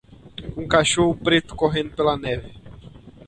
[0.57, 2.51] Um cachorro preto correndo pela neve.